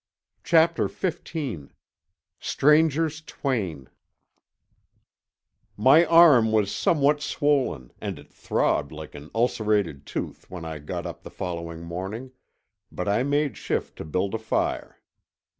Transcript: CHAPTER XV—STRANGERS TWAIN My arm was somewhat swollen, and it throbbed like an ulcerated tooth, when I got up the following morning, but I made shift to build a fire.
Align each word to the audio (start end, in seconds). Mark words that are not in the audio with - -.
CHAPTER 0.43 0.87
XV—STRANGERS 0.87 3.21
TWAIN 3.21 3.87
My 5.77 6.05
arm 6.07 6.51
was 6.51 6.75
somewhat 6.75 7.21
swollen, 7.21 7.91
and 8.01 8.17
it 8.17 8.33
throbbed 8.33 8.91
like 8.91 9.13
an 9.13 9.29
ulcerated 9.35 10.07
tooth, 10.07 10.49
when 10.49 10.65
I 10.65 10.79
got 10.79 11.05
up 11.05 11.21
the 11.21 11.29
following 11.29 11.83
morning, 11.83 12.31
but 12.91 13.07
I 13.07 13.21
made 13.21 13.57
shift 13.57 13.95
to 13.97 14.03
build 14.03 14.33
a 14.33 14.39
fire. 14.39 14.99